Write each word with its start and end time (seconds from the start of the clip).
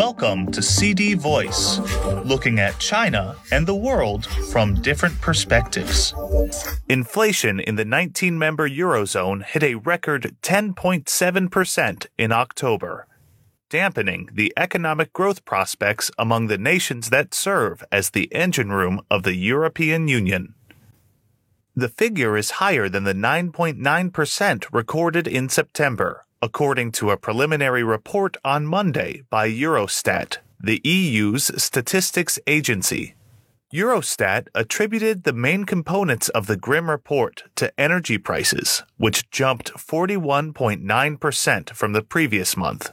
Welcome 0.00 0.50
to 0.52 0.62
CD 0.62 1.12
Voice, 1.12 1.78
looking 2.24 2.58
at 2.58 2.78
China 2.78 3.36
and 3.52 3.66
the 3.66 3.74
world 3.74 4.24
from 4.50 4.80
different 4.80 5.20
perspectives. 5.20 6.14
Inflation 6.88 7.60
in 7.60 7.76
the 7.76 7.84
19 7.84 8.38
member 8.38 8.66
Eurozone 8.66 9.44
hit 9.44 9.62
a 9.62 9.74
record 9.74 10.36
10.7% 10.40 12.06
in 12.16 12.32
October, 12.32 13.08
dampening 13.68 14.30
the 14.32 14.54
economic 14.56 15.12
growth 15.12 15.44
prospects 15.44 16.10
among 16.18 16.46
the 16.46 16.56
nations 16.56 17.10
that 17.10 17.34
serve 17.34 17.84
as 17.92 18.08
the 18.08 18.34
engine 18.34 18.72
room 18.72 19.02
of 19.10 19.22
the 19.22 19.34
European 19.34 20.08
Union. 20.08 20.54
The 21.76 21.90
figure 21.90 22.38
is 22.38 22.52
higher 22.52 22.88
than 22.88 23.04
the 23.04 23.12
9.9% 23.12 24.64
recorded 24.72 25.28
in 25.28 25.50
September, 25.50 26.24
according 26.42 26.90
to 26.92 27.10
a 27.10 27.16
preliminary 27.16 27.82
report 27.82 28.36
on 28.44 28.66
Monday 28.66 29.22
by 29.28 29.48
Eurostat, 29.48 30.38
the 30.58 30.80
EU's 30.84 31.50
statistics 31.62 32.38
agency. 32.46 33.14
Eurostat 33.72 34.48
attributed 34.54 35.22
the 35.22 35.32
main 35.32 35.64
components 35.64 36.28
of 36.30 36.46
the 36.46 36.56
grim 36.56 36.90
report 36.90 37.44
to 37.54 37.72
energy 37.78 38.18
prices, 38.18 38.82
which 38.96 39.30
jumped 39.30 39.72
41.9% 39.74 41.70
from 41.70 41.92
the 41.92 42.02
previous 42.02 42.56
month, 42.56 42.90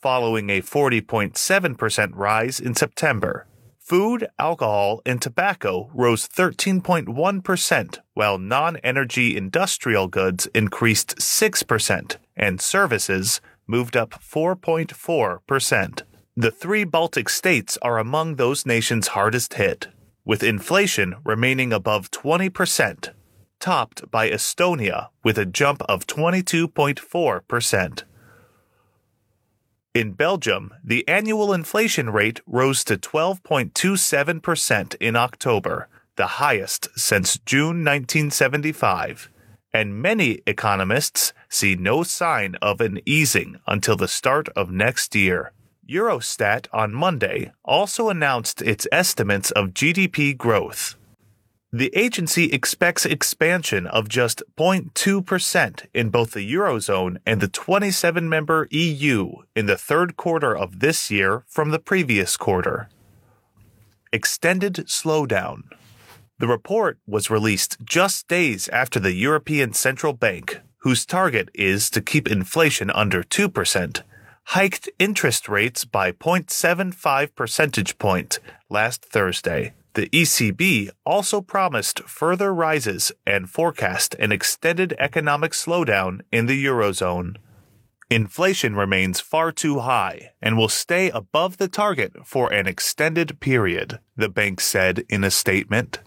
following 0.00 0.48
a 0.48 0.62
40.7% 0.62 2.10
rise 2.14 2.60
in 2.60 2.74
September. 2.74 3.46
Food, 3.90 4.28
alcohol, 4.38 5.02
and 5.04 5.20
tobacco 5.20 5.90
rose 5.92 6.28
13.1%, 6.28 7.98
while 8.14 8.38
non 8.38 8.76
energy 8.84 9.36
industrial 9.36 10.06
goods 10.06 10.46
increased 10.54 11.16
6%, 11.16 12.16
and 12.36 12.60
services 12.60 13.40
moved 13.66 13.96
up 13.96 14.10
4.4%. 14.10 16.02
The 16.36 16.50
three 16.52 16.84
Baltic 16.84 17.28
states 17.28 17.76
are 17.82 17.98
among 17.98 18.36
those 18.36 18.64
nations 18.64 19.08
hardest 19.08 19.54
hit, 19.54 19.88
with 20.24 20.44
inflation 20.44 21.16
remaining 21.24 21.72
above 21.72 22.12
20%, 22.12 23.10
topped 23.58 24.08
by 24.08 24.30
Estonia 24.30 25.08
with 25.24 25.36
a 25.36 25.44
jump 25.44 25.82
of 25.88 26.06
22.4%. 26.06 28.04
In 29.92 30.12
Belgium, 30.12 30.72
the 30.84 31.06
annual 31.08 31.52
inflation 31.52 32.10
rate 32.10 32.40
rose 32.46 32.84
to 32.84 32.96
12.27% 32.96 34.94
in 35.00 35.16
October, 35.16 35.88
the 36.14 36.38
highest 36.38 36.88
since 36.96 37.38
June 37.38 37.82
1975, 37.84 39.28
and 39.72 40.00
many 40.00 40.42
economists 40.46 41.32
see 41.48 41.74
no 41.74 42.04
sign 42.04 42.54
of 42.62 42.80
an 42.80 43.00
easing 43.04 43.58
until 43.66 43.96
the 43.96 44.06
start 44.06 44.48
of 44.50 44.70
next 44.70 45.16
year. 45.16 45.50
Eurostat 45.88 46.68
on 46.72 46.94
Monday 46.94 47.50
also 47.64 48.10
announced 48.10 48.62
its 48.62 48.86
estimates 48.92 49.50
of 49.50 49.74
GDP 49.74 50.38
growth. 50.38 50.94
The 51.72 51.96
agency 51.96 52.46
expects 52.46 53.06
expansion 53.06 53.86
of 53.86 54.08
just 54.08 54.42
0.2% 54.58 55.86
in 55.94 56.10
both 56.10 56.32
the 56.32 56.52
Eurozone 56.52 57.18
and 57.24 57.40
the 57.40 57.46
27 57.46 58.28
member 58.28 58.66
EU 58.72 59.34
in 59.54 59.66
the 59.66 59.76
third 59.76 60.16
quarter 60.16 60.56
of 60.56 60.80
this 60.80 61.12
year 61.12 61.44
from 61.46 61.70
the 61.70 61.78
previous 61.78 62.36
quarter. 62.36 62.88
Extended 64.12 64.74
slowdown. 64.88 65.62
The 66.40 66.48
report 66.48 66.98
was 67.06 67.30
released 67.30 67.76
just 67.84 68.26
days 68.26 68.68
after 68.70 68.98
the 68.98 69.12
European 69.12 69.72
Central 69.72 70.12
Bank, 70.12 70.60
whose 70.78 71.06
target 71.06 71.50
is 71.54 71.88
to 71.90 72.00
keep 72.00 72.26
inflation 72.26 72.90
under 72.90 73.22
2%, 73.22 74.02
hiked 74.46 74.88
interest 74.98 75.48
rates 75.48 75.84
by 75.84 76.10
0.75 76.10 77.32
percentage 77.36 77.96
point 77.98 78.40
last 78.68 79.04
Thursday. 79.04 79.72
The 79.94 80.08
ECB 80.10 80.90
also 81.04 81.40
promised 81.40 82.00
further 82.04 82.54
rises 82.54 83.10
and 83.26 83.50
forecast 83.50 84.14
an 84.20 84.30
extended 84.30 84.94
economic 85.00 85.52
slowdown 85.52 86.20
in 86.30 86.46
the 86.46 86.64
Eurozone. 86.64 87.36
Inflation 88.08 88.76
remains 88.76 89.20
far 89.20 89.50
too 89.50 89.80
high 89.80 90.30
and 90.40 90.56
will 90.56 90.68
stay 90.68 91.10
above 91.10 91.56
the 91.56 91.68
target 91.68 92.12
for 92.24 92.52
an 92.52 92.68
extended 92.68 93.40
period, 93.40 93.98
the 94.16 94.28
bank 94.28 94.60
said 94.60 95.04
in 95.08 95.24
a 95.24 95.30
statement. 95.30 95.98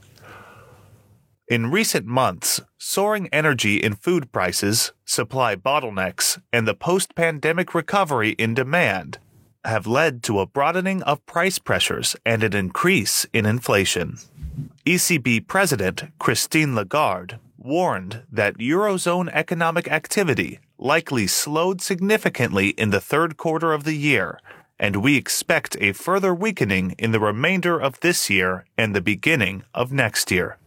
In 1.49 1.71
recent 1.71 2.05
months, 2.05 2.61
soaring 2.77 3.27
energy 3.33 3.83
and 3.83 3.99
food 3.99 4.31
prices, 4.31 4.93
supply 5.03 5.55
bottlenecks, 5.57 6.41
and 6.53 6.65
the 6.65 6.73
post 6.73 7.15
pandemic 7.15 7.75
recovery 7.75 8.31
in 8.31 8.53
demand 8.53 9.19
have 9.65 9.87
led 9.87 10.23
to 10.23 10.39
a 10.39 10.45
broadening 10.45 11.01
of 11.03 11.25
price 11.25 11.59
pressures 11.59 12.15
and 12.25 12.43
an 12.43 12.53
increase 12.53 13.25
in 13.33 13.45
inflation. 13.45 14.17
ECB 14.85 15.47
President 15.47 16.03
Christine 16.19 16.75
Lagarde 16.75 17.39
warned 17.57 18.23
that 18.31 18.57
Eurozone 18.57 19.29
economic 19.31 19.89
activity 19.89 20.59
likely 20.77 21.25
slowed 21.27 21.81
significantly 21.81 22.69
in 22.69 22.89
the 22.89 22.99
third 22.99 23.37
quarter 23.37 23.71
of 23.71 23.85
the 23.85 23.95
year, 23.95 24.39
and 24.77 24.97
we 24.97 25.15
expect 25.15 25.77
a 25.79 25.93
further 25.93 26.33
weakening 26.35 26.91
in 26.97 27.11
the 27.11 27.19
remainder 27.19 27.79
of 27.79 27.99
this 28.01 28.29
year 28.29 28.65
and 28.77 28.93
the 28.93 29.01
beginning 29.01 29.63
of 29.73 29.93
next 29.93 30.29
year. 30.29 30.57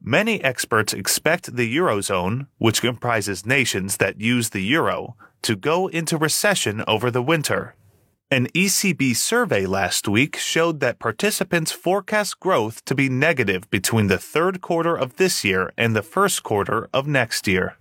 Many 0.00 0.42
experts 0.42 0.94
expect 0.94 1.56
the 1.56 1.76
Eurozone, 1.76 2.46
which 2.56 2.80
comprises 2.80 3.44
nations 3.44 3.98
that 3.98 4.20
use 4.20 4.50
the 4.50 4.62
euro, 4.62 5.16
to 5.42 5.54
go 5.54 5.88
into 5.88 6.16
recession 6.16 6.82
over 6.86 7.10
the 7.10 7.22
winter. 7.22 7.74
An 8.30 8.48
ECB 8.48 9.16
survey 9.16 9.64
last 9.64 10.06
week 10.06 10.36
showed 10.36 10.80
that 10.80 10.98
participants 10.98 11.72
forecast 11.72 12.38
growth 12.38 12.84
to 12.84 12.94
be 12.94 13.08
negative 13.08 13.70
between 13.70 14.08
the 14.08 14.18
third 14.18 14.60
quarter 14.60 14.94
of 14.94 15.16
this 15.16 15.44
year 15.44 15.72
and 15.78 15.96
the 15.96 16.02
first 16.02 16.42
quarter 16.42 16.90
of 16.92 17.06
next 17.06 17.48
year. 17.48 17.78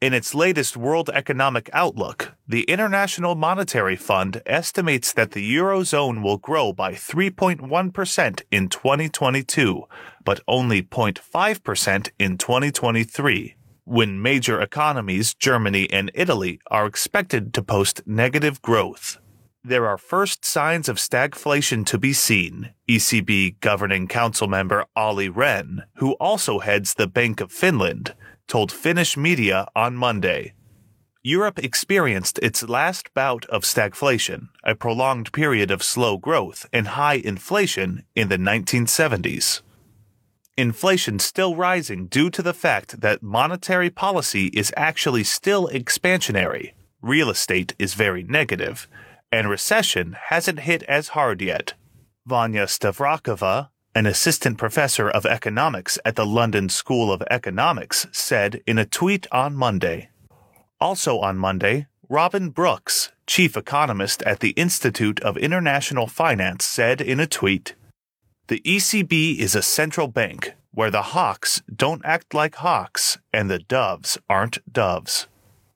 In 0.00 0.12
its 0.12 0.34
latest 0.34 0.76
World 0.76 1.10
Economic 1.10 1.70
Outlook, 1.72 2.32
the 2.48 2.64
International 2.64 3.36
Monetary 3.36 3.94
Fund 3.94 4.42
estimates 4.46 5.12
that 5.12 5.30
the 5.30 5.56
Eurozone 5.56 6.24
will 6.24 6.38
grow 6.38 6.72
by 6.72 6.94
3.1% 6.94 8.42
in 8.50 8.68
2022, 8.68 9.84
but 10.24 10.40
only 10.48 10.82
0.5% 10.82 12.10
in 12.18 12.36
2023, 12.36 13.54
when 13.84 14.20
major 14.20 14.60
economies, 14.60 15.34
Germany 15.34 15.88
and 15.92 16.10
Italy, 16.14 16.58
are 16.68 16.84
expected 16.84 17.54
to 17.54 17.62
post 17.62 18.02
negative 18.04 18.60
growth. 18.60 19.20
There 19.66 19.86
are 19.86 19.96
first 19.96 20.44
signs 20.44 20.90
of 20.90 20.98
stagflation 20.98 21.86
to 21.86 21.96
be 21.96 22.12
seen, 22.12 22.74
ECB 22.86 23.60
Governing 23.60 24.06
Council 24.08 24.46
member 24.46 24.84
Olli 24.94 25.30
Rehn, 25.30 25.84
who 25.94 26.12
also 26.20 26.58
heads 26.58 26.92
the 26.92 27.06
Bank 27.06 27.40
of 27.40 27.50
Finland, 27.50 28.14
told 28.46 28.70
Finnish 28.70 29.16
media 29.16 29.66
on 29.74 29.96
Monday. 29.96 30.52
Europe 31.22 31.58
experienced 31.58 32.38
its 32.40 32.62
last 32.62 33.14
bout 33.14 33.46
of 33.46 33.62
stagflation, 33.62 34.48
a 34.64 34.74
prolonged 34.74 35.32
period 35.32 35.70
of 35.70 35.82
slow 35.82 36.18
growth 36.18 36.66
and 36.70 36.88
high 36.88 37.14
inflation 37.14 38.04
in 38.14 38.28
the 38.28 38.36
1970s. 38.36 39.62
Inflation 40.58 41.18
still 41.18 41.56
rising 41.56 42.06
due 42.08 42.28
to 42.28 42.42
the 42.42 42.52
fact 42.52 43.00
that 43.00 43.22
monetary 43.22 43.88
policy 43.88 44.48
is 44.48 44.74
actually 44.76 45.24
still 45.24 45.68
expansionary. 45.68 46.72
Real 47.00 47.30
estate 47.30 47.74
is 47.78 47.94
very 47.94 48.24
negative 48.24 48.86
and 49.34 49.50
recession 49.50 50.16
hasn't 50.28 50.60
hit 50.60 50.84
as 50.84 51.08
hard 51.08 51.42
yet. 51.42 51.74
Vania 52.24 52.66
Stavrakeva, 52.66 53.68
an 53.92 54.06
assistant 54.06 54.58
professor 54.58 55.10
of 55.10 55.26
economics 55.26 55.98
at 56.04 56.14
the 56.14 56.24
London 56.24 56.68
School 56.68 57.12
of 57.12 57.20
Economics, 57.28 58.06
said 58.12 58.62
in 58.64 58.78
a 58.78 58.86
tweet 58.86 59.26
on 59.32 59.56
Monday. 59.56 60.08
Also 60.80 61.18
on 61.18 61.36
Monday, 61.36 61.88
Robin 62.08 62.50
Brooks, 62.50 63.10
chief 63.26 63.56
economist 63.56 64.22
at 64.22 64.38
the 64.38 64.50
Institute 64.50 65.18
of 65.20 65.36
International 65.36 66.06
Finance, 66.06 66.64
said 66.64 67.00
in 67.00 67.18
a 67.18 67.26
tweet 67.26 67.74
The 68.46 68.60
ECB 68.60 69.38
is 69.38 69.56
a 69.56 69.62
central 69.62 70.06
bank 70.06 70.54
where 70.70 70.92
the 70.92 71.10
hawks 71.14 71.60
don't 71.74 72.04
act 72.04 72.34
like 72.34 72.54
hawks 72.56 73.18
and 73.32 73.50
the 73.50 73.58
doves 73.58 74.16
aren't 74.28 74.58
doves. 74.72 75.26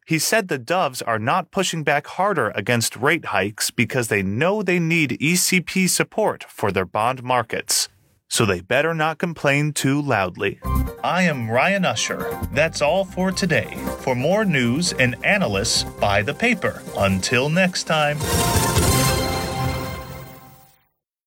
He 0.09 0.19
said 0.19 0.49
the 0.49 0.57
Doves 0.57 1.03
are 1.03 1.19
not 1.19 1.51
pushing 1.51 1.85
back 1.85 2.07
harder 2.07 2.49
against 2.55 2.97
rate 2.97 3.27
hikes 3.27 3.71
because 3.71 4.09
they 4.09 4.23
know 4.23 4.63
they 4.63 4.79
need 4.79 5.19
ECB 5.21 5.87
support 5.87 6.47
for 6.49 6.73
their 6.73 6.87
bond 6.87 7.23
markets. 7.23 7.91
So 8.27 8.47
they 8.47 8.63
better 8.63 8.95
not 8.95 9.19
complain 9.19 9.75
too 9.75 10.01
loudly. 10.01 10.61
I 11.05 11.25
am 11.25 11.51
Ryan 11.51 11.85
Usher. 11.85 12.25
That's 12.53 12.81
all 12.81 13.05
for 13.05 13.31
today. 13.31 13.69
For 14.01 14.15
more 14.15 14.47
news 14.47 14.95
and 14.95 15.15
analysis, 15.25 15.85
buy 16.01 16.23
the 16.23 16.33
paper. 16.33 16.81
Until 16.97 17.51
next 17.51 17.85
time. 17.85 18.17